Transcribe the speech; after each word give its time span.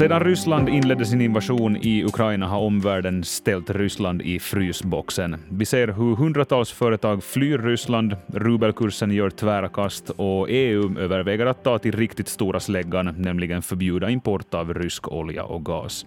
Sedan 0.00 0.20
Ryssland 0.20 0.68
inledde 0.68 1.04
sin 1.04 1.20
invasion 1.20 1.76
i 1.76 2.04
Ukraina 2.04 2.46
har 2.46 2.58
omvärlden 2.58 3.24
ställt 3.24 3.70
Ryssland 3.70 4.22
i 4.22 4.38
frysboxen. 4.38 5.36
Vi 5.48 5.64
ser 5.64 5.88
hur 5.88 6.16
hundratals 6.16 6.72
företag 6.72 7.24
flyr 7.24 7.58
Ryssland, 7.58 8.16
rubelkursen 8.26 9.10
gör 9.10 9.30
tvära 9.30 9.68
kast 9.68 10.10
och 10.10 10.46
EU 10.50 10.98
överväger 10.98 11.46
att 11.46 11.64
ta 11.64 11.78
till 11.78 11.92
riktigt 11.92 12.28
stora 12.28 12.60
släggan, 12.60 13.14
nämligen 13.18 13.62
förbjuda 13.62 14.10
import 14.10 14.54
av 14.54 14.74
rysk 14.74 15.08
olja 15.08 15.44
och 15.44 15.64
gas. 15.64 16.06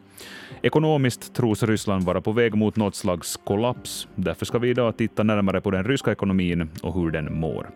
Ekonomiskt 0.61 1.33
tros 1.33 1.63
Ryssland 1.63 2.03
vara 2.03 2.21
på 2.21 2.31
väg 2.31 2.55
mot 2.55 2.75
något 2.75 2.95
slags 2.95 3.39
kollaps. 3.43 4.07
Därför 4.15 4.45
ska 4.45 4.59
vi 4.59 4.69
idag 4.69 4.97
titta 4.97 5.23
närmare 5.23 5.61
på 5.61 5.71
den 5.71 5.83
ryska 5.83 6.11
ekonomin 6.11 6.69
och 6.81 6.93
hur 6.93 7.11
den 7.11 7.39
mår. 7.39 7.69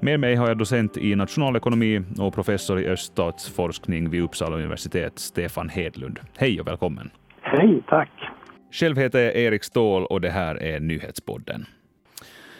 Med 0.00 0.20
mig 0.20 0.34
har 0.34 0.48
jag 0.48 0.58
docent 0.58 0.96
i 0.96 1.14
nationalekonomi 1.14 2.02
och 2.18 2.34
professor 2.34 2.80
i 2.80 2.86
öststatsforskning 2.86 4.10
vid 4.10 4.22
Uppsala 4.22 4.56
universitet, 4.56 5.18
Stefan 5.18 5.53
Hedlund. 5.62 6.20
Hej 6.36 6.60
och 6.60 6.68
välkommen. 6.68 7.10
Hej, 7.40 7.82
tack. 7.88 8.10
Själv 8.72 8.96
heter 8.96 9.18
jag 9.18 9.36
Erik 9.36 9.64
Ståhl 9.64 10.04
och 10.04 10.20
det 10.20 10.30
här 10.30 10.62
är 10.62 10.80
Nyhetspodden. 10.80 11.66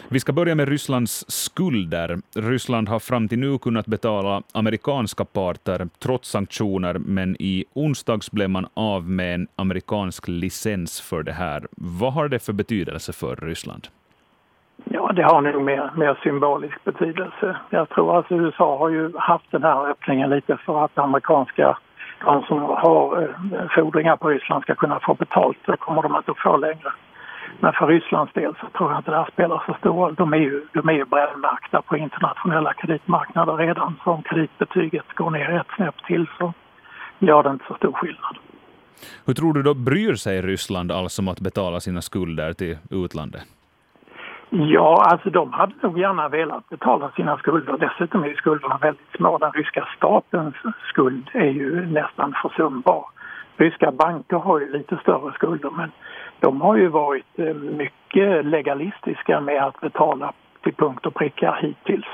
Vi 0.08 0.20
ska 0.20 0.32
börja 0.32 0.54
med 0.54 0.68
Rysslands 0.68 1.24
skulder. 1.28 2.18
Ryssland 2.36 2.88
har 2.88 2.98
fram 2.98 3.28
till 3.28 3.38
nu 3.38 3.58
kunnat 3.58 3.86
betala 3.86 4.42
amerikanska 4.52 5.24
parter 5.24 5.88
trots 5.98 6.30
sanktioner, 6.30 6.94
men 6.98 7.36
i 7.38 7.64
onsdags 7.74 8.30
blev 8.30 8.50
man 8.50 8.66
av 8.74 9.10
med 9.10 9.34
en 9.34 9.48
amerikansk 9.56 10.28
licens 10.28 11.00
för 11.00 11.22
det 11.22 11.32
här. 11.32 11.66
Vad 11.70 12.12
har 12.12 12.28
det 12.28 12.38
för 12.38 12.52
betydelse 12.52 13.12
för 13.12 13.36
Ryssland? 13.36 13.88
Ja, 14.84 15.12
det 15.12 15.22
har 15.22 15.40
nog 15.40 15.62
mer, 15.62 15.90
mer 15.96 16.18
symbolisk 16.22 16.84
betydelse. 16.84 17.56
Jag 17.70 17.88
tror 17.88 18.18
att 18.18 18.32
USA 18.32 18.78
har 18.78 18.88
ju 18.88 19.12
haft 19.16 19.50
den 19.50 19.62
här 19.62 19.90
öppningen 19.90 20.30
lite 20.30 20.56
för 20.56 20.84
att 20.84 20.98
amerikanska 20.98 21.78
de 22.20 22.42
som 22.42 22.62
har 22.62 23.22
eh, 23.22 23.68
fordringar 23.74 24.16
på 24.16 24.28
Ryssland 24.28 24.62
ska 24.62 24.74
kunna 24.74 25.00
få 25.00 25.14
betalt. 25.14 25.58
Det 25.66 25.76
kommer 25.76 26.02
de 26.02 26.16
inte 26.16 26.30
att 26.30 26.38
få 26.38 26.56
längre. 26.56 26.92
Men 27.60 27.72
för 27.72 27.86
Rysslands 27.86 28.32
del 28.32 28.54
så 28.60 28.78
tror 28.78 28.90
jag 28.90 29.00
inte 29.00 29.10
det 29.10 29.16
här 29.16 29.30
spelar 29.32 29.62
så 29.66 29.74
stor 29.74 29.92
roll. 29.92 30.14
De 30.14 30.32
är 30.32 30.36
ju, 30.36 30.66
de 30.72 30.88
är 30.88 30.92
ju 30.92 31.04
brännmärkta 31.04 31.82
på 31.82 31.96
internationella 31.96 32.74
kreditmarknader 32.74 33.56
redan. 33.56 34.00
Så 34.04 34.10
om 34.10 34.22
kreditbetyget 34.22 35.04
går 35.14 35.30
ner 35.30 35.50
ett 35.50 35.66
snäpp 35.76 36.04
till 36.06 36.26
så 36.38 36.52
gör 37.18 37.42
det 37.42 37.50
inte 37.50 37.64
så 37.68 37.74
stor 37.74 37.92
skillnad. 37.92 38.36
Hur 39.26 39.34
tror 39.34 39.52
du 39.52 39.62
då 39.62 39.74
bryr 39.74 40.14
sig 40.14 40.42
Ryssland 40.42 40.92
alls 40.92 41.18
om 41.18 41.28
att 41.28 41.40
betala 41.40 41.80
sina 41.80 42.02
skulder 42.02 42.52
till 42.52 42.78
utlandet? 42.90 43.42
Ja, 44.56 45.04
alltså 45.12 45.30
de 45.30 45.52
hade 45.52 45.74
nog 45.80 45.98
gärna 45.98 46.28
velat 46.28 46.68
betala 46.68 47.10
sina 47.10 47.36
skulder. 47.36 47.76
Dessutom 47.78 48.24
är 48.24 48.28
ju 48.28 48.34
skulderna 48.34 48.78
väldigt 48.78 49.16
små. 49.16 49.38
Den 49.38 49.52
ryska 49.52 49.88
statens 49.96 50.54
skuld 50.88 51.30
är 51.32 51.50
ju 51.50 51.86
nästan 51.86 52.34
försumbar. 52.42 53.04
Ryska 53.56 53.92
banker 53.92 54.36
har 54.36 54.60
ju 54.60 54.72
lite 54.72 54.96
större 54.96 55.32
skulder 55.32 55.70
men 55.70 55.92
de 56.40 56.60
har 56.60 56.76
ju 56.76 56.88
varit 56.88 57.38
eh, 57.38 57.54
mycket 57.54 58.44
legalistiska 58.44 59.40
med 59.40 59.62
att 59.62 59.80
betala 59.80 60.32
till 60.62 60.74
punkt 60.74 61.06
och 61.06 61.14
pricka 61.14 61.58
hittills. 61.60 62.08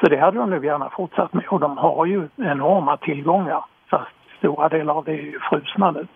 Så 0.00 0.06
det 0.06 0.16
hade 0.16 0.38
de 0.38 0.50
nog 0.50 0.64
gärna 0.64 0.90
fortsatt 0.90 1.32
med 1.32 1.44
och 1.48 1.60
de 1.60 1.78
har 1.78 2.06
ju 2.06 2.28
enorma 2.36 2.96
tillgångar 2.96 3.64
fast 3.90 4.10
stora 4.38 4.68
delar 4.68 4.94
av 4.94 5.04
det 5.04 5.12
är 5.12 5.22
ju 5.22 5.38
frusna 5.40 5.90
nu. 5.90 6.06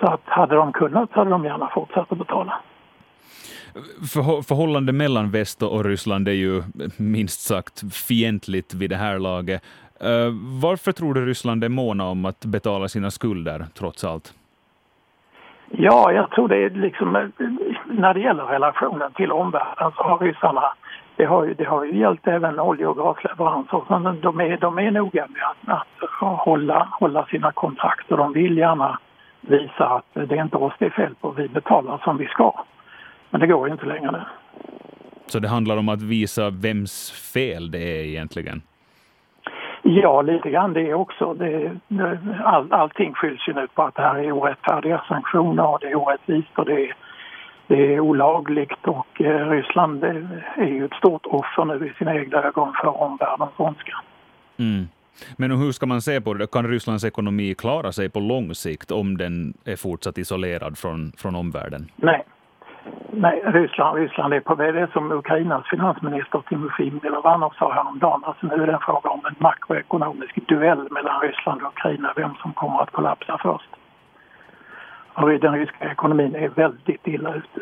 Så 0.00 0.06
att 0.06 0.22
hade 0.24 0.54
de 0.54 0.72
kunnat 0.72 1.12
hade 1.12 1.30
de 1.30 1.44
gärna 1.44 1.68
fortsatt 1.68 2.12
att 2.12 2.18
betala. 2.18 2.60
För, 4.42 4.92
mellan 4.92 5.30
väst 5.30 5.62
och 5.62 5.84
Ryssland 5.84 6.28
är 6.28 6.32
ju 6.32 6.62
minst 6.96 7.40
sagt 7.40 7.94
fientligt 7.94 8.74
vid 8.74 8.90
det 8.90 8.96
här 8.96 9.18
laget. 9.18 9.62
Uh, 10.04 10.32
varför 10.62 10.92
tror 10.92 11.14
du 11.14 11.26
Ryssland 11.26 11.64
är 11.64 11.68
måna 11.68 12.04
om 12.04 12.24
att 12.24 12.44
betala 12.44 12.88
sina 12.88 13.10
skulder 13.10 13.66
trots 13.74 14.04
allt? 14.04 14.34
Ja, 15.70 16.12
jag 16.12 16.30
tror 16.30 16.48
det 16.48 16.56
är 16.56 16.70
liksom 16.70 17.16
eh, 17.16 17.22
när 17.86 18.14
det 18.14 18.20
gäller 18.20 18.44
relationen 18.44 19.12
till 19.12 19.32
omvärlden 19.32 19.92
så 19.96 20.02
har 20.02 20.18
ryssarna 20.18 20.72
det 21.20 21.26
har, 21.26 21.44
ju, 21.44 21.54
det 21.54 21.64
har 21.64 21.84
ju 21.84 21.98
gällt 21.98 22.26
även 22.26 22.60
olje 22.60 22.86
och 22.86 22.96
gasleveranser. 22.96 24.22
De, 24.22 24.40
är, 24.40 24.56
de 24.56 24.78
är 24.78 24.90
noga 24.90 25.26
med 25.28 25.42
att, 25.42 25.82
att 26.02 26.38
hålla, 26.38 26.88
hålla 26.90 27.26
sina 27.26 27.52
kontrakt 27.52 28.12
och 28.12 28.18
de 28.18 28.32
vill 28.32 28.58
gärna 28.58 28.98
visa 29.40 29.88
att 29.88 30.04
det 30.12 30.36
är 30.38 30.42
inte 30.42 30.56
oss 30.56 30.72
det 30.78 30.86
är 30.86 30.90
fel 30.90 31.14
på, 31.20 31.30
vi 31.30 31.48
betalar 31.48 32.00
som 32.04 32.16
vi 32.16 32.26
ska. 32.26 32.64
Men 33.30 33.40
det 33.40 33.46
går 33.46 33.66
ju 33.66 33.72
inte 33.72 33.86
längre 33.86 34.10
nu. 34.10 34.20
Så 35.26 35.38
det 35.38 35.48
handlar 35.48 35.76
om 35.76 35.88
att 35.88 36.02
visa 36.02 36.50
vems 36.50 37.10
fel 37.34 37.70
det 37.70 37.78
är 37.78 38.04
egentligen? 38.04 38.62
Ja, 39.82 40.22
lite 40.22 40.50
grann 40.50 40.72
det 40.72 40.94
också. 40.94 41.34
Det, 41.34 41.76
all, 42.44 42.72
allting 42.72 43.14
skylls 43.14 43.48
ju 43.48 43.52
nu 43.52 43.66
på 43.74 43.82
att 43.82 43.94
det 43.94 44.02
här 44.02 44.18
är 44.18 44.32
orättfärdiga 44.32 45.02
sanktioner 45.08 45.66
och 45.66 45.78
det 45.80 45.86
är 45.86 45.94
orättvist 45.94 46.58
och 46.58 46.64
det 46.64 46.86
är, 46.86 46.96
det 47.66 47.94
är 47.94 48.00
olagligt 48.00 48.86
och 48.86 49.20
eh, 49.20 49.48
Ryssland 49.50 50.04
är 50.04 50.64
ju 50.66 50.84
ett 50.84 50.94
stort 50.94 51.26
offer 51.26 51.64
nu 51.64 51.86
i 51.86 51.92
sina 51.98 52.14
egna 52.14 52.38
ögon 52.38 52.72
för 52.82 53.02
omvärldens 53.02 53.50
ondska. 53.56 54.00
Mm. 54.56 54.88
Men 55.36 55.50
hur 55.50 55.72
ska 55.72 55.86
man 55.86 56.02
se 56.02 56.20
på 56.20 56.34
det? 56.34 56.46
Kan 56.46 56.68
Rysslands 56.68 57.04
ekonomi 57.04 57.54
klara 57.54 57.92
sig 57.92 58.10
på 58.10 58.20
lång 58.20 58.54
sikt 58.54 58.90
om 58.90 59.16
den 59.16 59.54
är 59.64 59.76
fortsatt 59.76 60.18
isolerad 60.18 60.78
från, 60.78 61.12
från 61.16 61.34
omvärlden? 61.34 61.90
Nej, 61.96 62.24
Nej, 63.12 63.42
Ryssland, 63.44 63.98
Ryssland 63.98 64.34
är 64.34 64.40
på 64.40 64.54
väg. 64.54 64.74
Det 64.74 64.80
är 64.80 64.86
som 64.86 65.12
Ukrainas 65.12 65.66
finansminister 65.66 66.42
Timofij 66.48 66.92
Milovanov 67.02 67.52
sa 67.58 67.72
häromdagen. 67.72 68.24
Alltså 68.24 68.46
nu 68.46 68.62
är 68.62 68.66
det 68.66 68.72
en 68.72 68.80
fråga 68.80 69.10
om 69.10 69.20
en 69.26 69.34
makroekonomisk 69.38 70.48
duell 70.48 70.88
mellan 70.90 71.20
Ryssland 71.20 71.62
och 71.62 71.68
Ukraina, 71.68 72.12
vem 72.16 72.34
som 72.34 72.52
kommer 72.52 72.82
att 72.82 72.90
kollapsa 72.90 73.38
först. 73.42 73.70
Och 75.14 75.28
den 75.28 75.54
ryska 75.54 75.90
ekonomin 75.90 76.34
är 76.34 76.48
väldigt 76.48 77.06
illa 77.06 77.34
ute. 77.34 77.60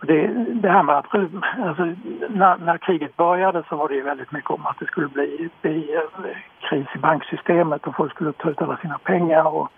Det, 0.00 0.26
det 0.62 0.70
här 0.70 0.82
med 0.82 0.98
att, 0.98 1.14
alltså, 1.14 1.84
när, 2.28 2.56
när, 2.56 2.78
kriget 2.78 3.16
började 3.16 3.62
så 3.68 3.76
var 3.76 3.88
det 3.88 3.94
ju 3.94 4.02
väldigt 4.02 4.32
mycket 4.32 4.50
om 4.50 4.66
att 4.66 4.78
det 4.78 4.86
skulle 4.86 5.08
bli, 5.08 5.48
bli 5.62 5.94
eh, 5.94 6.36
kris 6.60 6.86
i 6.94 6.98
banksystemet 6.98 7.86
och 7.86 7.96
folk 7.96 8.12
skulle 8.12 8.32
ta 8.32 8.50
ut 8.50 8.62
alla 8.62 8.76
sina 8.76 8.98
pengar 8.98 9.46
och 9.56 9.68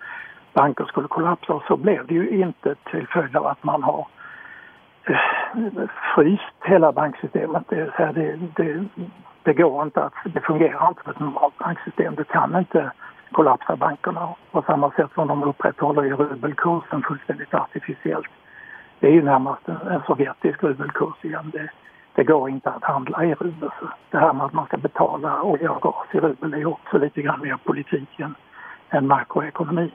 banker 0.53 0.85
skulle 0.85 1.09
kollapsa 1.09 1.53
och 1.53 1.63
så 1.69 1.77
blev 1.77 2.07
det 2.07 2.15
ju 2.15 2.29
inte 2.29 2.75
till 2.75 3.07
följd 3.07 3.37
av 3.37 3.47
att 3.47 3.65
man 3.65 3.83
har 3.83 4.07
fryst 6.15 6.55
hela 6.65 6.93
banksystemet. 6.93 7.63
Det, 7.69 7.91
här, 7.95 8.13
det, 8.13 8.39
det, 8.57 8.85
det, 9.43 9.55
går 9.55 9.83
inte 9.83 10.05
att, 10.05 10.13
det 10.25 10.41
fungerar 10.41 10.89
inte 10.89 11.03
för 11.03 11.11
ett 11.11 11.21
normalt 11.21 11.59
banksystem. 11.59 12.15
Du 12.15 12.25
kan 12.25 12.59
inte 12.59 12.91
kollapsa 13.33 13.77
bankerna 13.77 14.29
på 14.51 14.63
samma 14.63 14.91
sätt 14.91 15.11
som 15.15 15.29
de 15.29 15.43
upprätthåller 15.43 16.05
i 16.05 16.13
rubelkursen 16.13 17.03
fullständigt 17.03 17.55
artificiellt. 17.55 18.29
Det 19.01 19.07
är 19.07 19.13
ju 19.13 19.23
närmast 19.23 19.69
en, 19.69 19.77
en 19.77 20.03
sovjetisk 20.07 20.63
rubelkurs 20.63 21.25
igen. 21.25 21.51
Det, 21.53 21.69
det 22.15 22.25
går 22.25 22.51
inte 22.51 22.71
att 22.71 22.85
handla 22.85 23.25
i 23.25 23.35
rubel. 23.35 23.71
Det 24.11 24.19
här 24.19 24.33
med 24.33 24.47
att 24.47 24.53
man 24.53 24.67
ska 24.67 24.77
betala 24.77 25.43
olja 25.43 25.71
och 25.71 25.83
gas 25.83 26.07
i 26.13 26.21
rubel 26.21 26.55
är 26.55 26.67
också 26.67 26.99
lite 26.99 27.23
grann 27.23 27.41
mer 27.41 27.57
politik 27.65 28.21
än, 28.21 28.35
än 28.91 29.07
makroekonomi. 29.07 29.93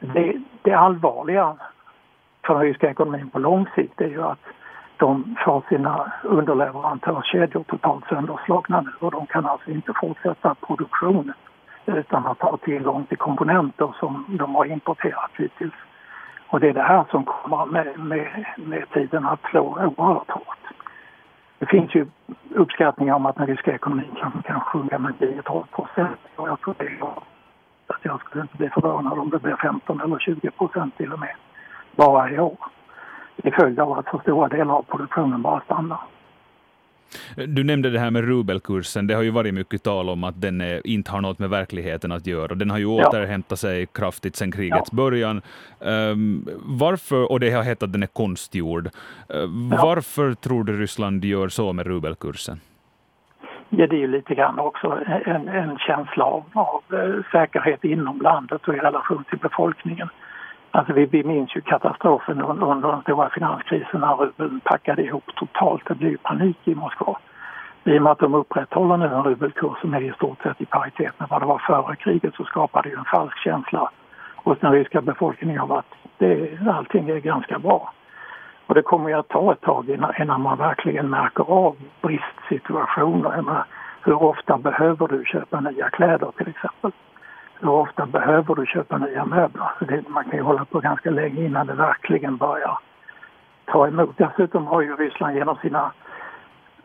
Det, 0.00 0.42
det 0.62 0.72
allvarliga 0.72 1.56
för 2.46 2.54
den 2.54 2.62
ryska 2.62 2.90
ekonomin 2.90 3.30
på 3.30 3.38
lång 3.38 3.66
sikt 3.74 4.00
är 4.00 4.08
ju 4.08 4.22
att 4.22 4.38
de 4.96 5.36
får 5.44 5.62
sina 5.68 6.12
underleverantörskedjor 6.22 7.62
totalt 7.62 8.04
sönderslagna 8.08 8.80
nu 8.80 8.90
och 9.06 9.10
de 9.10 9.26
kan 9.26 9.46
alltså 9.46 9.70
inte 9.70 9.92
fortsätta 10.00 10.54
produktionen 10.54 11.34
utan 11.86 12.26
att 12.26 12.40
ha 12.42 12.56
tillgång 12.56 13.04
till 13.04 13.18
komponenter 13.18 13.94
som 14.00 14.24
de 14.28 14.54
har 14.54 14.64
importerat 14.64 15.30
hittills. 15.36 15.74
Och 16.48 16.60
det 16.60 16.68
är 16.68 16.74
det 16.74 16.82
här 16.82 17.04
som 17.10 17.24
kommer 17.24 17.66
med, 17.66 17.98
med, 17.98 18.44
med 18.56 18.90
tiden 18.90 19.26
att 19.26 19.40
slå 19.50 19.62
oerhört 19.62 20.30
hårt. 20.30 20.58
Det 21.58 21.66
finns 21.66 21.94
ju 21.94 22.06
uppskattningar 22.54 23.14
om 23.14 23.26
att 23.26 23.36
den 23.36 23.46
ryska 23.46 23.74
ekonomin 23.74 24.14
kan, 24.20 24.42
kan 24.42 24.60
sjunka 24.60 24.98
med 24.98 25.14
10-12 25.14 25.64
procent 25.66 26.18
och 26.36 26.48
jag 26.48 26.60
tror 26.60 26.74
det 26.78 26.84
är 26.84 27.02
att 27.86 28.00
jag 28.02 28.20
skulle 28.20 28.42
inte 28.42 28.56
bli 28.56 28.68
förvånad 28.68 29.18
om 29.18 29.30
det 29.30 29.38
blir 29.38 29.56
15 29.56 30.00
eller 30.00 30.18
20 30.18 30.50
procent 30.50 30.96
till 30.96 31.12
och 31.12 31.18
med 31.18 31.34
bara 31.98 32.30
i 32.30 32.38
år. 32.38 32.58
I 33.36 33.50
följd 33.50 33.80
av 33.80 33.92
att 33.92 34.06
så 34.10 34.18
stora 34.18 34.48
delar 34.48 34.74
av 34.74 34.82
produktionen 34.82 35.42
bara 35.42 35.60
stannar. 35.60 35.98
Du 37.46 37.64
nämnde 37.64 37.90
det 37.90 37.98
här 37.98 38.10
med 38.10 38.24
rubelkursen. 38.24 39.06
Det 39.06 39.14
har 39.14 39.22
ju 39.22 39.30
varit 39.30 39.54
mycket 39.54 39.82
tal 39.82 40.08
om 40.08 40.24
att 40.24 40.40
den 40.40 40.60
är, 40.60 40.86
inte 40.86 41.10
har 41.12 41.20
något 41.20 41.38
med 41.38 41.50
verkligheten 41.50 42.12
att 42.12 42.26
göra. 42.26 42.54
Den 42.54 42.70
har 42.70 42.78
ju 42.78 42.84
ja. 42.84 43.08
återhämtat 43.08 43.58
sig 43.58 43.86
kraftigt 43.86 44.36
sedan 44.36 44.52
krigets 44.52 44.88
ja. 44.92 44.96
början. 44.96 45.42
Um, 45.78 46.48
varför, 46.80 47.32
och 47.32 47.40
det 47.40 47.50
har 47.50 47.62
hetat 47.62 47.82
att 47.82 47.92
den 47.92 48.02
är 48.02 48.06
konstgjord. 48.06 48.86
Uh, 48.86 48.90
ja. 49.30 49.46
Varför 49.82 50.34
tror 50.34 50.64
du 50.64 50.80
Ryssland 50.80 51.24
gör 51.24 51.48
så 51.48 51.72
med 51.72 51.86
rubelkursen? 51.86 52.60
Ja, 53.70 53.86
det 53.86 53.96
är 53.96 54.00
ju 54.00 54.06
lite 54.06 54.34
grann 54.34 54.58
också 54.58 54.98
en, 55.26 55.48
en 55.48 55.78
känsla 55.78 56.24
av, 56.24 56.44
av 56.52 56.82
eh, 56.92 57.24
säkerhet 57.32 57.84
inom 57.84 58.20
landet 58.20 58.68
och 58.68 58.74
i 58.74 58.78
relation 58.78 59.24
till 59.24 59.38
befolkningen. 59.38 60.08
Alltså 60.70 60.92
vi, 60.92 61.06
vi 61.06 61.24
minns 61.24 61.56
ju 61.56 61.60
katastrofen 61.60 62.42
under 62.42 62.92
den 62.92 63.02
stora 63.02 63.30
finanskrisen 63.30 64.00
när 64.00 64.16
rubeln 64.16 64.60
packade 64.60 65.02
ihop 65.02 65.24
totalt. 65.36 65.82
Det 65.86 65.94
blev 65.94 66.16
panik 66.16 66.58
i 66.64 66.74
Moskva. 66.74 67.18
I 67.84 67.98
och 67.98 68.02
med 68.02 68.12
att 68.12 68.18
de 68.18 68.34
upprätthåller 68.34 68.96
nu 68.96 69.06
en 69.06 69.22
rubelkurs 69.22 69.80
som 69.80 69.94
är 69.94 70.00
i 70.00 70.12
stort 70.12 70.42
sett 70.42 70.60
i 70.60 70.66
paritet 70.66 71.20
med 71.20 71.28
vad 71.28 71.42
det 71.42 71.46
var 71.46 71.58
före 71.58 71.96
kriget 71.96 72.34
så 72.34 72.44
skapar 72.44 72.82
det 72.82 72.88
ju 72.88 72.96
en 72.96 73.04
falsk 73.04 73.38
känsla 73.38 73.90
hos 74.36 74.58
den 74.58 74.72
ryska 74.72 75.00
befolkningen 75.00 75.60
av 75.60 75.72
att 75.72 75.94
det, 76.18 76.58
allting 76.68 77.08
är 77.08 77.18
ganska 77.18 77.58
bra. 77.58 77.92
Och 78.66 78.74
det 78.74 78.82
kommer 78.82 79.08
ju 79.08 79.14
att 79.14 79.28
ta 79.28 79.52
ett 79.52 79.60
tag 79.60 79.88
innan, 79.88 80.12
innan 80.22 80.40
man 80.40 80.58
verkligen 80.58 81.10
märker 81.10 81.50
av 81.50 81.76
bristsituationer. 82.00 83.64
hur 84.02 84.22
ofta 84.22 84.58
behöver 84.58 85.08
du 85.08 85.24
köpa 85.24 85.60
nya 85.60 85.90
kläder 85.90 86.32
till 86.36 86.48
exempel? 86.48 86.92
Hur 87.60 87.70
ofta 87.70 88.06
behöver 88.06 88.54
du 88.54 88.66
köpa 88.66 88.98
nya 88.98 89.24
möbler? 89.24 89.70
Så 89.78 89.84
det, 89.84 90.08
man 90.08 90.24
kan 90.24 90.36
ju 90.38 90.42
hålla 90.42 90.64
på 90.64 90.80
ganska 90.80 91.10
länge 91.10 91.44
innan 91.44 91.66
det 91.66 91.74
verkligen 91.74 92.36
börjar 92.36 92.78
ta 93.64 93.86
emot. 93.86 94.16
Dessutom 94.16 94.66
har 94.66 94.80
ju 94.80 94.96
Ryssland 94.96 95.36
genom 95.36 95.56
sina, 95.56 95.92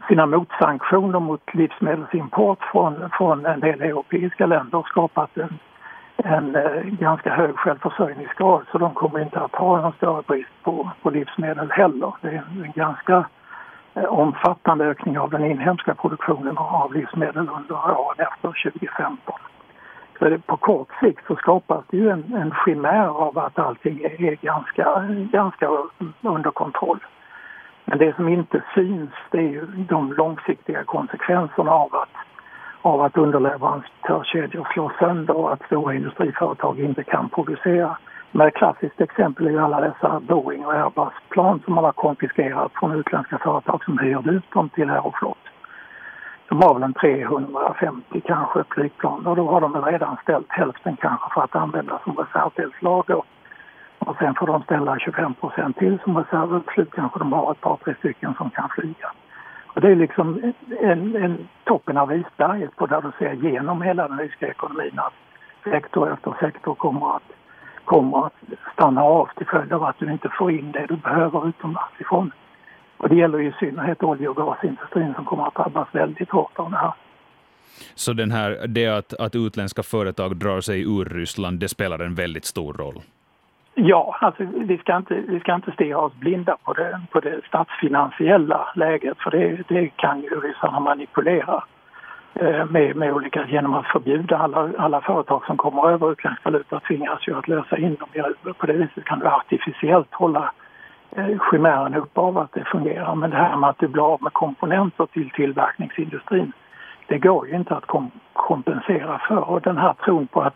sina 0.07 0.25
motsanktioner 0.25 1.19
mot 1.19 1.53
livsmedelsimport 1.53 2.59
från, 2.71 3.09
från 3.09 3.45
en 3.45 3.59
del 3.59 3.81
europeiska 3.81 4.45
länder 4.45 4.83
skapat 4.85 5.37
en, 5.37 5.59
en 6.17 6.55
eh, 6.55 6.83
ganska 6.83 7.33
hög 7.33 7.55
självförsörjningsgrad 7.55 8.65
så 8.71 8.77
de 8.77 8.93
kommer 8.93 9.19
inte 9.19 9.39
att 9.39 9.55
ha 9.55 9.81
någon 9.81 9.93
större 9.93 10.21
brist 10.21 10.63
på, 10.63 10.91
på 11.01 11.09
livsmedel 11.09 11.71
heller. 11.71 12.13
Det 12.21 12.27
är 12.27 12.43
en, 12.51 12.63
en 12.63 12.71
ganska 12.71 13.25
eh, 13.93 14.03
omfattande 14.03 14.85
ökning 14.85 15.19
av 15.19 15.29
den 15.29 15.45
inhemska 15.45 15.95
produktionen 15.95 16.57
av 16.57 16.93
livsmedel 16.93 17.49
under 17.49 17.99
åren 17.99 18.17
efter 18.17 18.71
2015. 18.71 19.35
För 20.19 20.37
på 20.37 20.57
kort 20.57 20.87
sikt 20.99 21.27
så 21.27 21.35
skapas 21.35 21.83
det 21.89 21.97
ju 21.97 22.09
en, 22.09 22.33
en 22.33 22.51
skimär 22.51 23.07
av 23.07 23.37
att 23.37 23.59
allting 23.59 24.03
är, 24.03 24.35
ganska, 24.41 25.05
ganska 25.31 25.69
under 26.21 26.51
kontroll. 26.51 26.99
Men 27.85 27.97
det 27.97 28.15
som 28.15 28.29
inte 28.29 28.63
syns 28.75 29.11
det 29.31 29.37
är 29.37 29.49
ju 29.49 29.65
de 29.65 30.13
långsiktiga 30.13 30.83
konsekvenserna 30.83 31.71
av 31.71 31.95
att, 31.95 32.09
av 32.81 33.01
att 33.01 33.17
underleverantörskedjor 33.17 34.67
slås 34.73 34.91
sönder 34.99 35.35
och 35.37 35.53
att 35.53 35.65
stora 35.65 35.93
industriföretag 35.93 36.79
inte 36.79 37.03
kan 37.03 37.29
producera. 37.29 37.97
Men 38.31 38.47
ett 38.47 38.55
klassiskt 38.55 39.01
exempel 39.01 39.47
är 39.47 39.51
ju 39.51 39.59
alla 39.59 39.81
dessa 39.81 40.19
Boeing 40.19 40.65
och 40.65 40.73
Airbus-plan 40.73 41.61
som 41.65 41.73
man 41.73 41.83
har 41.83 41.91
konfiskerat 41.91 42.71
från 42.75 42.91
utländska 42.91 43.37
företag 43.37 43.83
som 43.83 43.97
hyrde 43.97 44.31
ut 44.31 44.51
dem 44.51 44.69
till 44.69 44.89
Aeroflot. 44.89 45.37
De 46.49 46.61
har 46.61 46.73
väl 46.73 46.83
en 46.83 46.93
350 46.93 48.21
kanske 48.25 48.63
flygplan 48.69 49.27
och 49.27 49.35
då 49.35 49.51
har 49.51 49.61
de 49.61 49.85
redan 49.85 50.17
ställt 50.23 50.49
hälften 50.49 50.95
kanske 50.95 51.33
för 51.33 51.41
att 51.41 51.55
använda 51.55 51.99
som 52.03 52.15
reservdelslager. 52.17 53.21
Och 53.99 54.15
sen 54.19 54.35
får 54.35 54.47
de 54.47 54.63
ställa 54.63 54.99
25 54.99 55.33
procent 55.33 55.77
till 55.77 55.99
som 56.03 56.17
reserv. 56.17 56.63
Slut 56.73 56.91
kanske 56.93 57.19
de 57.19 57.33
har 57.33 57.51
ett 57.51 57.61
par, 57.61 57.77
tre 57.77 57.95
stycken 57.99 58.33
som 58.37 58.49
kan 58.49 58.69
flyga. 58.69 59.11
Och 59.67 59.81
det 59.81 59.91
är 59.91 59.95
liksom 59.95 60.53
en, 60.81 61.15
en 61.15 61.47
toppen 61.63 61.97
av 61.97 62.13
isberget 62.13 62.75
på 62.75 62.85
där 62.85 63.01
du 63.01 63.11
ser 63.19 63.33
genom 63.33 63.81
hela 63.81 64.07
den 64.07 64.19
ryska 64.19 64.47
ekonomin 64.47 64.99
att 64.99 65.13
sektor 65.63 66.13
efter 66.13 66.33
sektor 66.39 66.75
kommer 66.75 67.15
att, 67.15 67.31
kommer 67.85 68.25
att 68.25 68.33
stanna 68.73 69.03
av 69.03 69.29
till 69.37 69.47
följd 69.47 69.73
av 69.73 69.83
att 69.83 69.99
du 69.99 70.11
inte 70.11 70.29
får 70.29 70.51
in 70.51 70.71
det 70.71 70.85
du 70.85 70.95
behöver 70.95 71.47
utomlands 71.47 72.01
ifrån. 72.01 72.31
Och 73.03 73.09
det 73.09 73.15
gäller 73.15 73.41
i 73.41 73.53
synnerhet 73.59 74.03
olje 74.03 74.27
och 74.27 74.35
gasindustrin 74.35 75.13
som 75.15 75.25
kommer 75.25 75.47
att 75.47 75.55
drabbas 75.55 75.87
väldigt 75.91 76.29
hårt 76.29 76.59
av 76.59 76.71
det 76.71 76.77
här. 76.77 76.93
Så 77.95 78.13
den 78.13 78.31
här, 78.31 78.67
det 78.67 78.87
att, 78.87 79.13
att 79.13 79.35
utländska 79.35 79.83
företag 79.83 80.35
drar 80.35 80.61
sig 80.61 80.81
ur 80.81 81.05
Ryssland, 81.05 81.59
det 81.59 81.69
spelar 81.69 81.99
en 81.99 82.15
väldigt 82.15 82.45
stor 82.45 82.73
roll? 82.73 83.01
Ja, 83.75 84.17
alltså 84.21 84.43
vi 84.43 84.77
ska 84.77 84.97
inte, 84.97 85.13
vi 85.27 85.39
ska 85.39 85.55
inte 85.55 85.71
stirra 85.71 85.97
oss 85.97 86.13
blinda 86.13 86.57
på 86.63 86.73
det, 86.73 87.01
på 87.11 87.19
det 87.19 87.41
statsfinansiella 87.47 88.67
läget 88.75 89.17
för 89.17 89.31
det, 89.31 89.63
det 89.67 89.89
kan 89.89 90.21
ju 90.21 90.29
ryssarna 90.29 90.79
manipulera 90.79 91.63
eh, 92.33 92.65
med, 92.65 92.95
med 92.95 93.13
olika, 93.13 93.47
genom 93.47 93.73
att 93.73 93.85
förbjuda 93.85 94.37
alla, 94.37 94.71
alla 94.77 95.01
företag 95.01 95.45
som 95.45 95.57
kommer 95.57 95.89
över 95.89 96.11
utländsk 96.11 96.45
valuta 96.45 96.79
tvingas 96.79 97.27
ju 97.27 97.37
att 97.37 97.47
lösa 97.47 97.77
in 97.77 97.95
dem 97.95 98.09
i 98.13 98.19
rubel. 98.19 98.53
På 98.53 98.65
det 98.65 98.73
viset 98.73 99.05
kan 99.05 99.19
du 99.19 99.27
artificiellt 99.27 100.13
hålla 100.13 100.51
chimären 101.51 101.95
upp 101.95 102.17
av 102.17 102.37
att 102.37 102.53
det 102.53 102.65
fungerar. 102.65 103.15
Men 103.15 103.29
det 103.29 103.37
här 103.37 103.57
med 103.57 103.69
att 103.69 103.79
du 103.79 103.87
blir 103.87 104.13
av 104.13 104.23
med 104.23 104.33
komponenter 104.33 105.05
till 105.05 105.29
tillverkningsindustrin 105.29 106.53
det 107.07 107.17
går 107.17 107.47
ju 107.47 107.55
inte 107.55 107.75
att 107.75 107.85
kom 107.85 108.11
kompensera 108.33 109.19
för. 109.27 109.49
Och 109.49 109.61
den 109.61 109.77
här 109.77 109.93
tron 109.93 110.27
på 110.27 110.41
att 110.41 110.55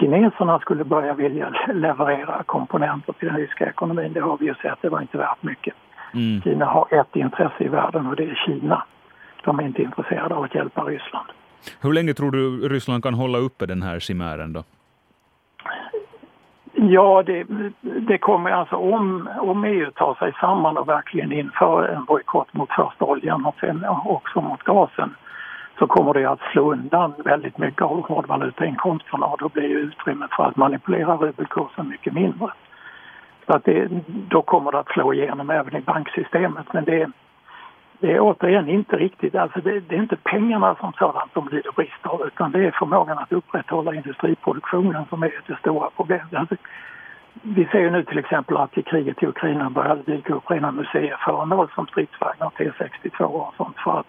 kineserna 0.00 0.58
skulle 0.58 0.84
börja 0.84 1.14
vilja 1.14 1.54
leverera 1.74 2.42
komponenter 2.42 3.12
till 3.12 3.28
den 3.28 3.36
ryska 3.36 3.68
ekonomin, 3.68 4.12
det 4.12 4.20
har 4.20 4.36
vi 4.38 4.46
ju 4.46 4.54
sett, 4.54 4.78
det 4.82 4.88
var 4.88 5.00
inte 5.00 5.18
värt 5.18 5.42
mycket. 5.42 5.74
Mm. 6.14 6.42
Kina 6.42 6.64
har 6.64 7.00
ett 7.00 7.16
intresse 7.16 7.64
i 7.64 7.68
världen 7.68 8.06
och 8.06 8.16
det 8.16 8.24
är 8.24 8.42
Kina. 8.46 8.84
De 9.44 9.58
är 9.58 9.62
inte 9.62 9.82
intresserade 9.82 10.34
av 10.34 10.44
att 10.44 10.54
hjälpa 10.54 10.82
Ryssland. 10.82 11.26
Hur 11.80 11.92
länge 11.92 12.14
tror 12.14 12.30
du 12.30 12.68
Ryssland 12.68 13.02
kan 13.02 13.14
hålla 13.14 13.38
uppe 13.38 13.66
den 13.66 13.82
här 13.82 14.00
chimären 14.00 14.52
då? 14.52 14.64
Ja, 16.90 17.22
det, 17.26 17.46
det 17.80 18.18
kommer 18.18 18.50
alltså 18.50 18.76
om, 18.76 19.28
om 19.40 19.64
EU 19.64 19.90
tar 19.90 20.14
sig 20.14 20.32
samman 20.40 20.76
och 20.76 20.88
verkligen 20.88 21.32
inför 21.32 21.88
en 21.88 22.04
bojkott 22.04 22.54
mot 22.54 22.70
först 22.76 23.02
oljan 23.02 23.46
och 23.46 23.54
sen 23.60 23.84
också 24.04 24.40
mot 24.40 24.62
gasen 24.62 25.14
så 25.78 25.86
kommer 25.86 26.14
det 26.14 26.30
att 26.30 26.40
slå 26.52 26.72
undan 26.72 27.14
väldigt 27.24 27.58
mycket 27.58 27.82
av 27.82 28.08
hårdvalutainkomsterna 28.08 29.26
och 29.26 29.38
då 29.38 29.48
blir 29.48 29.68
ju 29.68 29.78
utrymmet 29.78 30.30
för 30.36 30.44
att 30.44 30.56
manipulera 30.56 31.16
rubelkursen 31.16 31.88
mycket 31.88 32.12
mindre. 32.12 32.48
Så 33.46 33.52
att 33.52 33.64
det, 33.64 33.88
då 34.06 34.42
kommer 34.42 34.72
det 34.72 34.78
att 34.78 34.92
slå 34.92 35.14
igenom 35.14 35.50
även 35.50 35.76
i 35.76 35.80
banksystemet 35.80 36.72
men 36.72 36.84
det, 36.84 37.10
det 38.04 38.12
är 38.12 38.20
återigen 38.20 38.68
inte 38.68 38.96
riktigt, 38.96 39.34
alltså 39.34 39.60
det, 39.60 39.80
det, 39.80 39.96
är 39.96 40.00
inte 40.00 40.16
pengarna 40.16 40.74
som 40.74 40.92
sådant 40.92 41.32
som 41.32 41.48
lider 41.48 41.72
brist 41.76 42.06
av 42.06 42.26
utan 42.26 42.52
det 42.52 42.66
är 42.66 42.70
förmågan 42.70 43.18
att 43.18 43.32
upprätthålla 43.32 43.94
industriproduktionen 43.94 45.04
som 45.08 45.22
är 45.22 45.32
det 45.46 45.56
stora 45.58 45.90
problemet. 45.96 46.34
Alltså, 46.34 46.56
vi 47.42 47.64
ser 47.64 47.78
ju 47.78 47.90
nu 47.90 48.04
till 48.04 48.18
exempel 48.18 48.56
att 48.56 48.78
i 48.78 48.82
kriget 48.82 49.22
i 49.22 49.26
Ukraina 49.26 49.70
börjar 49.70 49.96
dyka 50.06 50.34
upp 50.34 50.50
rena 50.50 50.72
museiföremål 50.72 51.68
som 51.74 51.86
stridsvagnar 51.86 52.50
T62 52.50 53.22
och 53.24 53.54
sånt 53.56 53.76
för 53.76 54.00
att 54.00 54.06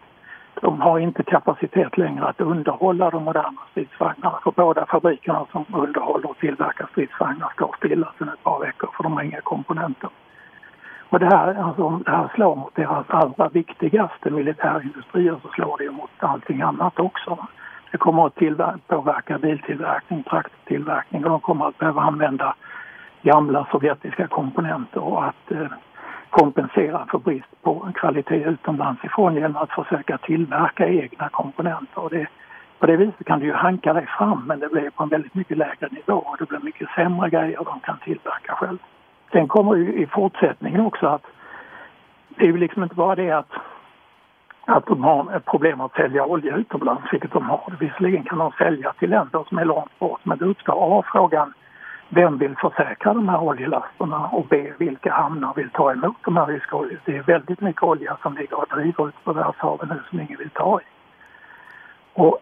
de 0.62 0.82
har 0.82 1.00
inte 1.00 1.24
kapacitet 1.24 1.98
längre 1.98 2.26
att 2.26 2.42
underhålla 2.42 3.10
de 3.10 3.24
moderna 3.24 3.62
stridsvagnarna. 3.72 4.40
För 4.44 4.52
båda 4.56 4.86
fabrikerna 4.86 5.46
som 5.52 5.66
underhåller 5.74 6.30
och 6.30 6.38
tillverkar 6.38 6.88
stridsvagnar 6.92 7.50
står 7.54 7.76
stilla 7.78 8.12
sedan 8.18 8.30
ett 8.30 8.44
par 8.44 8.60
veckor 8.60 8.90
för 8.98 9.04
de 9.04 9.14
har 9.14 9.24
inga 9.24 9.42
komponenter. 9.42 10.10
Och 11.16 11.20
det 11.20 11.36
här, 11.36 11.56
alltså, 11.64 11.90
det 12.06 12.12
här 12.12 12.28
slår 12.36 12.56
mot 12.56 12.76
deras 12.76 13.06
allra 13.10 13.50
viktigaste 13.50 14.30
militärindustrier 14.30 15.36
så 15.42 15.48
slår 15.48 15.78
det 15.78 15.92
mot 15.92 16.10
allting 16.20 16.62
annat 16.62 17.00
också. 17.00 17.38
Det 17.92 17.98
kommer 17.98 18.26
att 18.26 18.88
påverka 18.88 19.38
biltillverkning, 19.38 20.24
traktortillverkning 20.24 21.24
och 21.24 21.30
de 21.30 21.40
kommer 21.40 21.68
att 21.68 21.78
behöva 21.78 22.02
använda 22.02 22.56
gamla 23.22 23.68
sovjetiska 23.72 24.28
komponenter 24.28 25.04
och 25.04 25.26
att 25.26 25.52
eh, 25.52 25.68
kompensera 26.30 27.06
för 27.12 27.18
brist 27.18 27.62
på 27.62 27.92
kvalitet 27.96 28.44
utomlands 28.44 29.04
ifrån 29.04 29.36
genom 29.36 29.58
att 29.58 29.72
försöka 29.72 30.18
tillverka 30.18 30.88
egna 30.88 31.30
komponenter. 31.30 32.00
Och 32.00 32.10
det, 32.10 32.28
på 32.80 32.86
det 32.86 32.98
viset 32.98 33.26
kan 33.26 33.40
du 33.40 33.46
ju 33.46 33.54
hanka 33.54 33.94
dig 33.94 34.06
fram 34.18 34.44
men 34.48 34.60
det 34.60 34.70
blir 34.70 34.90
på 34.90 35.04
en 35.04 35.10
väldigt 35.10 35.36
mycket 35.36 35.58
lägre 35.58 35.88
nivå 35.92 36.14
och 36.14 36.38
det 36.40 36.46
blir 36.50 36.60
mycket 36.60 36.90
sämre 36.90 37.30
grejer 37.30 37.62
de 37.66 37.80
kan 37.80 37.98
tillverka 37.98 38.56
själva. 38.56 38.84
Sen 39.32 39.48
kommer 39.48 39.76
ju 39.76 39.94
i 39.94 40.08
fortsättningen 40.08 40.82
också 40.82 41.08
att 41.08 41.24
det 42.30 42.44
är 42.44 42.48
ju 42.48 42.58
liksom 42.58 42.84
inte 42.84 42.96
bara 42.96 43.16
det 43.16 43.32
att, 43.32 43.52
att 44.66 44.86
de 44.86 45.04
har 45.04 45.36
ett 45.36 45.46
problem 45.46 45.82
att 45.82 45.96
sälja 45.96 46.26
olja 46.26 46.56
utomlands, 46.56 47.14
vilket 47.14 47.32
de 47.32 47.50
har. 47.50 47.74
Visserligen 47.80 48.24
kan 48.24 48.38
de 48.38 48.52
sälja 48.52 48.94
till 48.94 49.10
länder 49.10 49.44
som 49.50 49.58
är 49.58 49.66
långt 49.66 50.00
bort, 50.00 50.20
men 50.24 50.38
det 50.38 50.46
uppstår 50.46 51.00
A 51.00 51.04
frågan 51.12 51.54
vem 52.10 52.38
vill 52.38 52.56
försäkra 52.56 53.14
de 53.14 53.30
här 53.30 53.44
oljelasterna 53.44 54.28
och 54.28 54.46
B 54.50 54.72
vilka 54.78 55.14
hamnar 55.14 55.54
vill 55.54 55.70
ta 55.70 55.92
emot 55.92 56.16
de 56.26 56.38
här 56.38 56.46
ryska 56.46 56.76
oljorna. 56.76 57.00
Det 57.06 57.18
är 57.18 57.24
väldigt 57.24 57.62
mycket 57.62 57.84
olja 57.84 58.18
som 58.22 58.38
ligger 58.38 58.60
och 58.60 58.76
driver 58.76 59.08
ut 59.08 59.24
på 59.24 59.34
världshaven 59.34 59.90
nu 59.90 60.02
som 60.10 60.20
ingen 60.20 60.38
vill 60.38 60.50
ta 60.50 60.80
i. 60.82 60.84
Och 62.14 62.40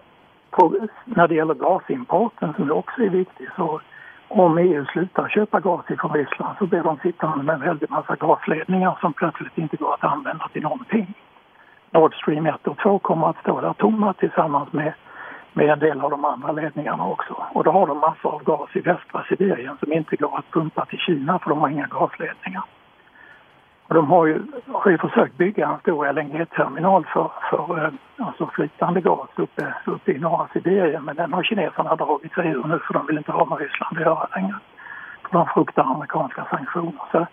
på, 0.52 0.88
när 1.06 1.28
det 1.28 1.36
gäller 1.36 1.54
gasimporten 1.54 2.54
som 2.54 2.72
också 2.72 3.02
är 3.02 3.10
viktig 3.10 3.48
så 3.56 3.82
om 4.40 4.58
EU 4.58 4.86
slutar 4.86 5.30
köpa 5.30 5.60
gas 5.60 5.86
från 5.86 6.14
Ryssland 6.14 6.58
så 6.60 6.66
blir 6.66 6.84
de 6.84 6.98
sittande 6.98 7.44
med 7.44 7.56
en 7.56 7.62
väldig 7.62 7.90
massa 7.90 8.16
gasledningar 8.16 8.98
som 9.02 9.14
plötsligt 9.14 9.58
inte 9.58 9.78
går 9.78 9.94
att 9.94 10.04
använda 10.04 10.48
till 10.48 10.62
någonting. 10.62 11.14
Nord 11.92 12.16
Stream 12.16 12.46
1 12.46 12.68
och 12.68 12.78
2 12.78 13.00
kommer 13.00 13.30
att 13.30 13.38
stå 13.38 13.62
där 13.62 13.74
tomma 13.74 14.14
tillsammans 14.14 14.74
med, 14.74 14.94
med 15.54 15.70
en 15.70 15.80
del 15.80 16.02
av 16.02 16.10
de 16.10 16.26
andra 16.26 16.52
ledningarna 16.52 17.08
också. 17.08 17.44
Och 17.54 17.64
då 17.64 17.72
har 17.72 17.88
de 17.88 17.98
massor 17.98 18.34
av 18.34 18.44
gas 18.44 18.70
i 18.74 18.80
västra 18.80 19.24
Sibirien 19.24 19.78
som 19.80 19.94
inte 19.94 20.16
går 20.16 20.38
att 20.38 20.52
pumpa 20.52 20.86
till 20.86 21.00
Kina 21.00 21.40
för 21.40 21.50
de 21.50 21.60
har 21.60 21.70
inga 21.70 21.88
gasledningar. 21.88 22.64
Och 23.94 23.98
de 23.98 24.08
har 24.08 24.26
ju, 24.26 24.42
har 24.68 24.92
ju 24.92 24.98
försökt 24.98 25.38
bygga 25.38 25.68
en 25.68 25.80
stor 25.80 26.14
LNG-terminal 26.14 27.06
för, 27.06 27.32
för 27.50 27.86
eh, 27.86 28.26
alltså 28.26 28.48
flytande 28.48 29.02
gas 29.02 29.30
uppe, 29.36 29.74
uppe 29.86 30.12
i 30.12 30.20
norra 30.20 30.48
Sibirien 30.54 31.04
men 31.04 31.16
den 31.16 31.34
har 31.34 31.44
kineserna 31.44 31.96
dragit 31.96 32.34
sig 32.34 32.48
ur 32.48 32.64
nu 32.64 32.80
för 32.80 32.94
de 32.94 33.08
vill 33.08 33.18
inte 33.18 33.32
ha 33.32 33.46
med 33.46 33.60
Ryssland 33.60 33.98
att 33.98 34.04
göra 34.04 34.28
längre. 34.36 34.56
För 35.24 35.38
de 35.38 35.48
fruktar 35.54 35.84
amerikanska 35.84 36.46
sanktioner. 36.50 37.02
Så 37.12 37.26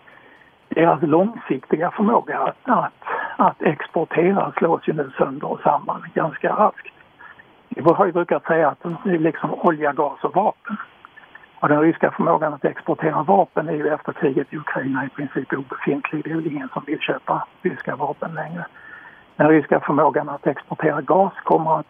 deras 0.69 1.01
långsiktiga 1.01 1.91
förmåga 1.91 2.39
att, 2.39 2.57
att, 2.63 3.03
att 3.35 3.61
exportera 3.61 4.51
slås 4.57 4.87
ju 4.87 4.93
nu 4.93 5.11
sönder 5.17 5.51
och 5.51 5.59
samman 5.59 6.05
ganska 6.13 6.49
raskt. 6.49 6.95
Vi 7.69 7.81
har 7.81 8.05
ju 8.05 8.11
brukat 8.11 8.45
säga 8.45 8.69
att 8.69 8.83
det 9.03 9.09
är 9.09 9.19
liksom 9.19 9.53
olja, 9.53 9.93
gas 9.93 10.23
och 10.23 10.35
vapen. 10.35 10.77
Och 11.61 11.69
den 11.69 11.81
ryska 11.81 12.11
förmågan 12.11 12.53
att 12.53 12.65
exportera 12.65 13.23
vapen 13.23 13.69
är 13.69 13.73
ju 13.73 13.87
efter 13.87 14.13
kriget 14.13 14.53
i 14.53 14.57
Ukraina 14.57 15.05
i 15.05 15.09
princip 15.09 15.53
obefintlig. 15.53 16.23
Det 16.23 16.31
är 16.31 16.35
väl 16.35 16.47
ingen 16.47 16.69
som 16.69 16.83
vill 16.87 16.99
köpa 16.99 17.47
ryska 17.61 17.95
vapen 17.95 18.33
längre. 18.33 18.65
Den 19.35 19.47
ryska 19.47 19.79
förmågan 19.79 20.29
att 20.29 20.47
exportera 20.47 21.01
gas 21.01 21.33
kommer 21.43 21.79
att 21.79 21.87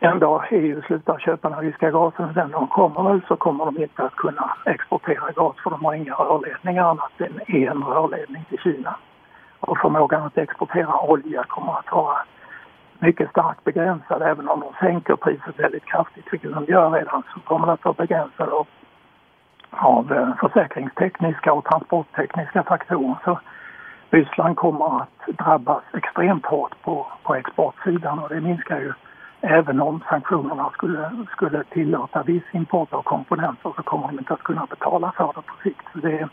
en 0.00 0.18
dag 0.18 0.44
EU 0.50 0.82
slutar 0.82 1.18
köpa 1.18 1.50
den 1.50 1.60
ryska 1.60 1.90
gasen, 1.90 2.32
den 2.34 2.50
dagen 2.50 2.66
kommer 2.66 3.02
väl 3.02 3.20
så 3.28 3.36
kommer 3.36 3.64
de 3.64 3.82
inte 3.82 4.02
att 4.02 4.16
kunna 4.16 4.56
exportera 4.66 5.30
gas 5.36 5.56
för 5.62 5.70
de 5.70 5.84
har 5.84 5.94
inga 5.94 6.14
rörledningar 6.14 6.84
annat 6.84 7.20
än 7.20 7.40
en 7.46 7.82
rörledning 7.82 8.44
till 8.48 8.58
Kina. 8.58 8.96
Och 9.60 9.78
förmågan 9.78 10.22
att 10.22 10.38
exportera 10.38 11.00
olja 11.00 11.44
kommer 11.44 11.72
att 11.78 11.92
vara 11.92 12.16
mycket 12.98 13.30
starkt 13.30 13.64
begränsade, 13.64 14.24
även 14.24 14.48
om 14.48 14.60
de 14.60 14.86
sänker 14.86 15.16
priset 15.16 15.58
väldigt 15.58 15.84
kraftigt, 15.84 16.32
vilket 16.32 16.52
de 16.52 16.64
gör 16.64 16.90
redan, 16.90 17.22
så 17.34 17.40
kommer 17.40 17.66
det 17.66 17.72
att 17.72 17.84
vara 17.84 17.94
begränsade 17.98 18.52
av, 18.52 18.66
av 19.70 20.12
eh, 20.12 20.36
försäkringstekniska 20.40 21.52
och 21.52 21.64
transporttekniska 21.64 22.62
faktorer. 22.62 23.16
Så 23.24 23.40
Ryssland 24.10 24.56
kommer 24.56 25.02
att 25.02 25.36
drabbas 25.38 25.82
extremt 25.94 26.46
hårt 26.46 26.82
på, 26.82 27.06
på 27.22 27.34
exportsidan 27.34 28.18
och 28.18 28.28
det 28.28 28.40
minskar 28.40 28.80
ju 28.80 28.92
även 29.40 29.80
om 29.80 30.00
sanktionerna 30.08 30.70
skulle, 30.70 31.10
skulle 31.32 31.64
tillåta 31.64 32.22
viss 32.22 32.44
import 32.52 32.92
av 32.92 33.02
komponenter 33.02 33.72
så 33.76 33.82
kommer 33.82 34.06
de 34.06 34.18
inte 34.18 34.34
att 34.34 34.42
kunna 34.42 34.66
betala 34.66 35.12
för 35.16 35.26
det 35.26 35.42
på 35.42 35.54
sikt. 35.62 35.86
Så 35.92 35.98
det, 35.98 36.28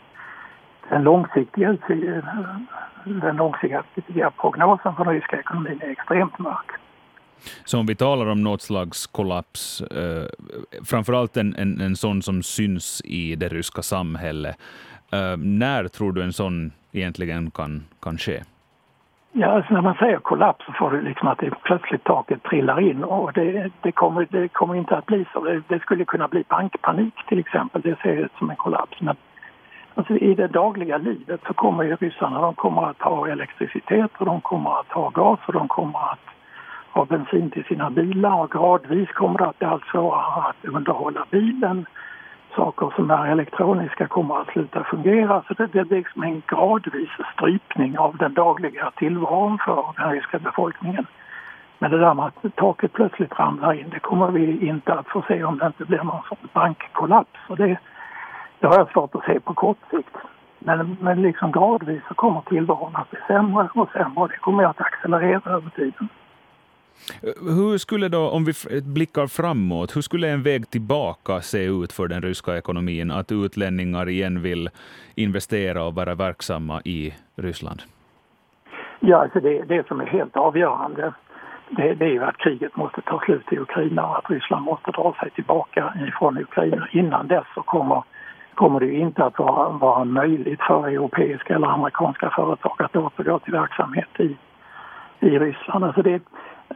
den 0.92 1.02
långsiktiga, 1.02 1.76
den 3.04 3.36
långsiktiga 3.36 4.30
prognosen 4.30 4.94
för 4.94 5.04
den 5.04 5.14
ryska 5.14 5.38
ekonomin 5.38 5.80
är 5.82 5.90
extremt 5.90 6.38
mörk. 6.38 6.70
Så 7.64 7.78
om 7.78 7.86
vi 7.86 7.94
talar 7.94 8.26
om 8.26 8.42
något 8.42 8.62
slags 8.62 9.06
kollaps, 9.06 9.80
eh, 9.80 10.26
framförallt 10.84 11.36
en, 11.36 11.54
en, 11.54 11.80
en 11.80 11.96
sån 11.96 12.22
som 12.22 12.42
syns 12.42 13.02
i 13.04 13.36
det 13.36 13.48
ryska 13.48 13.82
samhället, 13.82 14.56
eh, 15.12 15.36
när 15.36 15.88
tror 15.88 16.12
du 16.12 16.22
en 16.22 16.32
sån 16.32 16.72
egentligen 16.92 17.50
kan, 17.50 17.84
kan 18.02 18.18
ske? 18.18 18.42
Ja, 19.32 19.46
alltså 19.46 19.74
när 19.74 19.82
man 19.82 19.94
säger 19.94 20.18
kollaps 20.18 20.66
så 20.66 20.72
får 20.72 20.90
du 20.90 21.00
liksom 21.02 21.28
att 21.28 21.38
det 21.38 21.50
plötsligt 21.62 22.04
taket 22.04 22.42
trillar 22.42 22.80
in 22.80 23.04
och 23.04 23.32
det, 23.32 23.70
det, 23.82 23.92
kommer, 23.92 24.26
det 24.30 24.48
kommer 24.48 24.74
inte 24.74 24.96
att 24.96 25.06
bli 25.06 25.24
så. 25.32 25.44
Det, 25.44 25.62
det, 25.68 25.80
skulle 25.80 26.04
kunna 26.04 26.28
bli 26.28 26.44
bankpanik 26.48 27.14
till 27.28 27.38
exempel, 27.38 27.82
det 27.82 27.98
ser 28.02 28.12
ut 28.12 28.32
som 28.38 28.50
en 28.50 28.56
kollaps. 28.56 29.00
Men 29.00 29.16
alltså 29.94 30.16
i 30.16 30.34
det 30.34 30.46
dagliga 30.46 30.98
livet 30.98 31.40
så 31.46 31.54
kommer 31.54 31.82
ju 31.84 31.96
ryssarna, 31.96 32.40
de 32.40 32.54
kommer 32.54 32.90
att 32.90 33.02
ha 33.02 33.28
elektricitet 33.28 34.10
och 34.18 34.26
de 34.26 34.40
kommer 34.40 34.80
att 34.80 34.92
ha 34.92 35.08
gas 35.08 35.40
och 35.46 35.52
de 35.52 35.68
kommer 35.68 35.98
att 35.98 36.26
ha 36.92 37.04
bensin 37.04 37.50
till 37.50 37.64
sina 37.64 37.90
bilar 37.90 38.34
och 38.42 38.50
gradvis 38.50 39.08
kommer 39.12 39.38
det 39.38 39.46
att 39.46 39.58
bli 39.58 39.68
allt 39.68 39.84
svårare 39.84 40.48
att 40.48 40.64
underhålla 40.64 41.24
bilen 41.30 41.86
saker 42.56 42.92
som 42.96 43.10
är 43.10 43.26
elektroniska 43.26 44.06
kommer 44.06 44.40
att 44.40 44.48
sluta 44.48 44.84
fungera. 44.84 45.42
Så 45.48 45.54
det, 45.54 45.66
det 45.66 45.84
blir 45.84 45.98
liksom 45.98 46.22
en 46.22 46.42
gradvis 46.46 47.10
strypning 47.34 47.98
av 47.98 48.16
den 48.16 48.34
dagliga 48.34 48.90
tillvaron 48.96 49.58
för 49.58 49.84
den 49.96 50.10
ryska 50.10 50.38
befolkningen. 50.38 51.06
Men 51.78 51.90
det 51.90 51.98
där 51.98 52.14
med 52.14 52.24
att 52.24 52.56
taket 52.56 52.92
plötsligt 52.92 53.38
ramlar 53.38 53.72
in, 53.72 53.90
det 53.90 53.98
kommer 53.98 54.30
vi 54.30 54.66
inte 54.66 54.94
att 54.94 55.08
få 55.08 55.22
se 55.28 55.44
om 55.44 55.58
det 55.58 55.66
inte 55.66 55.84
blir 55.84 56.02
någon 56.02 56.22
sorts 56.28 56.52
bankkollaps. 56.52 57.40
Och 57.48 57.56
det, 57.56 57.78
det 58.62 58.68
har 58.68 58.78
jag 58.78 58.90
svårt 58.90 59.14
att 59.14 59.24
se 59.24 59.40
på 59.40 59.54
kort 59.54 59.78
sikt. 59.90 60.16
Men, 60.58 60.96
men 61.00 61.22
liksom 61.22 61.52
gradvis 61.52 62.02
så 62.08 62.14
kommer 62.14 62.40
tillvaron 62.40 62.96
att 62.96 63.10
bli 63.10 63.18
sämre 63.26 63.68
och 63.74 63.88
sämre 63.92 64.20
och 64.20 64.28
det 64.28 64.36
kommer 64.36 64.64
att 64.64 64.80
accelerera 64.80 65.50
över 65.50 65.70
tiden. 65.70 66.08
Hur 67.56 67.78
skulle 67.78 68.08
då, 68.08 68.30
om 68.30 68.44
vi 68.44 68.52
blickar 68.82 69.26
framåt, 69.26 69.96
hur 69.96 70.00
skulle 70.00 70.28
en 70.28 70.42
väg 70.42 70.70
tillbaka 70.70 71.40
se 71.40 71.64
ut 71.64 71.92
för 71.92 72.08
den 72.08 72.22
ryska 72.22 72.56
ekonomin? 72.56 73.10
Att 73.10 73.32
utlänningar 73.32 74.08
igen 74.08 74.42
vill 74.42 74.68
investera 75.14 75.84
och 75.84 75.94
vara 75.94 76.14
verksamma 76.14 76.80
i 76.84 77.14
Ryssland? 77.36 77.82
Ja, 79.00 79.16
alltså 79.22 79.40
det, 79.40 79.62
det 79.62 79.86
som 79.86 80.00
är 80.00 80.06
helt 80.06 80.36
avgörande 80.36 81.12
det, 81.76 81.94
det 81.94 82.04
är 82.04 82.10
ju 82.10 82.24
att 82.24 82.36
kriget 82.36 82.76
måste 82.76 83.00
ta 83.00 83.20
slut 83.24 83.52
i 83.52 83.58
Ukraina 83.58 84.06
och 84.06 84.18
att 84.18 84.30
Ryssland 84.30 84.64
måste 84.64 84.90
dra 84.90 85.14
sig 85.20 85.30
tillbaka 85.30 85.94
från 86.18 86.38
Ukraina. 86.38 86.88
Innan 86.92 87.28
dess 87.28 87.46
så 87.54 87.62
kommer, 87.62 88.02
kommer 88.54 88.80
det 88.80 88.92
inte 88.92 89.24
att 89.24 89.38
vara, 89.38 89.68
vara 89.68 90.04
möjligt 90.04 90.62
för 90.62 90.88
europeiska 90.88 91.54
eller 91.54 91.66
amerikanska 91.66 92.30
företag 92.30 92.82
att 92.82 92.96
återgå 92.96 93.38
till 93.38 93.52
verksamhet 93.52 94.08
i, 94.18 94.36
i 95.20 95.38
Ryssland. 95.38 95.84
Alltså 95.84 96.02
det, 96.02 96.22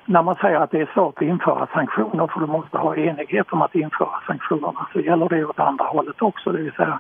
när 0.04 0.23
man 0.23 0.37
säger 0.37 0.61
att 0.61 0.71
det 0.71 0.80
är 0.80 0.90
svårt 0.95 1.16
att 1.16 1.23
införa 1.23 1.66
sanktioner 1.66 2.26
för 2.26 2.40
du 2.40 2.47
måste 2.47 2.78
ha 2.78 2.97
enighet 2.97 3.47
om 3.50 3.62
att 3.62 3.75
införa 3.75 4.21
sanktionerna 4.26 4.87
så 4.92 5.00
gäller 5.00 5.28
det 5.28 5.45
åt 5.45 5.59
andra 5.59 5.85
hållet 5.85 6.23
också. 6.23 6.52
Det 6.52 6.62
vill 6.62 6.73
säga 6.73 6.99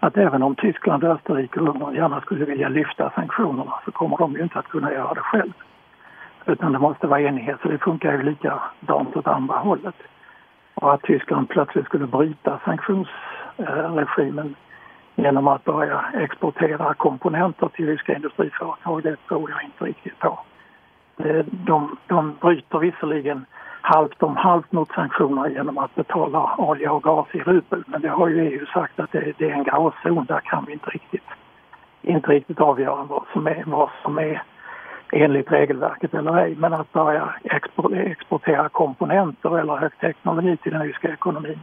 att 0.00 0.16
även 0.16 0.42
om 0.42 0.54
Tyskland, 0.54 1.04
Österrike 1.04 1.60
och 1.60 1.68
Ungern 1.68 1.94
gärna 1.94 2.20
skulle 2.20 2.44
vilja 2.44 2.68
lyfta 2.68 3.10
sanktionerna 3.14 3.74
så 3.84 3.90
kommer 3.90 4.16
de 4.16 4.32
ju 4.32 4.42
inte 4.42 4.58
att 4.58 4.68
kunna 4.68 4.92
göra 4.92 5.14
det 5.14 5.20
själv. 5.20 5.52
Utan 6.46 6.72
det 6.72 6.78
måste 6.78 7.06
vara 7.06 7.20
enighet, 7.20 7.56
så 7.62 7.68
det 7.68 7.78
funkar 7.78 8.12
ju 8.12 8.22
likadant 8.22 9.16
åt 9.16 9.26
andra 9.26 9.56
hållet. 9.56 9.94
Och 10.74 10.94
att 10.94 11.02
Tyskland 11.02 11.48
plötsligt 11.48 11.84
skulle 11.84 12.06
bryta 12.06 12.60
sanktions 12.64 13.08
regimen 13.58 14.54
genom 15.16 15.48
att 15.48 15.64
börja 15.64 16.04
exportera 16.14 16.94
komponenter 16.94 17.68
till 17.68 17.86
ryska 17.86 18.16
industriföretag, 18.16 19.02
det 19.02 19.16
tror 19.28 19.50
jag 19.50 19.62
inte 19.62 19.84
riktigt 19.84 20.18
på. 20.18 20.38
De, 21.44 21.96
de 22.06 22.36
bryter 22.40 22.78
visserligen 22.78 23.46
halvt 23.80 24.22
om 24.22 24.36
halvt 24.36 24.72
mot 24.72 24.92
sanktioner 24.92 25.48
genom 25.48 25.78
att 25.78 25.94
betala 25.94 26.54
olja 26.58 26.92
och 26.92 27.02
gas 27.02 27.26
i 27.32 27.38
rubel. 27.38 27.84
Men 27.86 28.00
det 28.00 28.08
har 28.08 28.28
ju 28.28 28.48
EU 28.48 28.66
sagt 28.66 29.00
att 29.00 29.12
det, 29.12 29.32
det 29.38 29.50
är 29.50 29.54
en 29.54 29.64
gråzon. 29.64 30.24
Där 30.24 30.40
kan 30.40 30.64
vi 30.66 30.72
inte 30.72 30.90
riktigt, 30.90 31.28
inte 32.02 32.30
riktigt 32.30 32.60
avgöra 32.60 33.04
vad 33.04 33.24
som, 33.32 33.46
är, 33.46 33.64
vad 33.66 33.90
som 34.02 34.18
är 34.18 34.42
enligt 35.12 35.52
regelverket 35.52 36.14
eller 36.14 36.36
ej. 36.38 36.54
Men 36.58 36.72
att 36.72 36.92
börja 36.92 37.34
exportera 37.92 38.68
komponenter 38.68 39.58
eller 39.58 39.76
högteknologi 39.76 40.56
till 40.56 40.72
den 40.72 40.82
ryska 40.82 41.12
ekonomin 41.12 41.60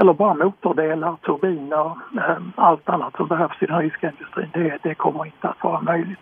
eller 0.00 0.12
bara 0.14 0.34
motordelar, 0.34 1.16
turbiner, 1.16 1.86
eh, 2.16 2.42
allt 2.54 2.88
annat 2.88 3.16
som 3.16 3.28
behövs 3.28 3.62
i 3.62 3.66
den 3.66 3.78
ryska 3.78 4.10
industrin, 4.10 4.50
det, 4.52 4.78
det 4.82 4.94
kommer 4.94 5.26
inte 5.26 5.48
att 5.48 5.64
vara 5.64 5.80
möjligt. 5.80 6.18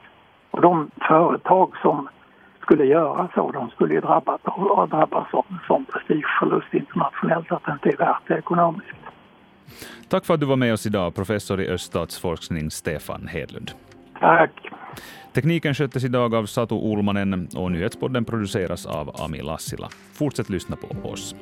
Och 0.51 0.61
de 0.61 0.91
företag 1.09 1.73
som 1.83 2.09
skulle 2.63 2.85
göra 2.85 3.29
så. 3.35 3.51
De 3.51 3.71
skulle 3.71 3.95
ju 3.95 4.01
drabbas, 4.01 4.41
drabbas 4.91 5.35
av 5.35 5.45
en 5.49 5.59
sån 5.67 5.85
prestigeförlust 5.85 6.75
internationellt 6.75 7.53
att 7.53 7.65
det 7.65 7.73
inte 7.73 7.89
är 7.89 7.97
värt 7.97 8.23
det 8.27 8.39
ekonomiskt. 8.39 8.99
Tack 10.09 10.27
för 10.27 10.35
att 10.35 10.41
du 10.41 10.47
var 10.47 10.57
med 10.57 10.73
oss 10.73 10.87
idag, 10.87 11.15
professor 11.15 11.61
i 11.61 11.69
öststatsforskning 11.69 12.71
Stefan 12.71 13.29
Hedlund. 13.29 13.71
Tack. 14.21 14.51
Tekniken 15.33 15.75
sköttes 15.75 16.05
idag 16.05 16.35
av 16.35 16.47
Satu 16.47 16.75
Ulmanen 16.75 17.49
och 17.57 17.73
nyhetspodden 17.73 18.25
produceras 18.25 18.87
av 18.87 19.11
Ami 19.25 19.43
Lassila. 19.43 19.89
Fortsätt 20.13 20.51
lyssna 20.51 20.77
på 20.77 21.09
oss. 21.09 21.35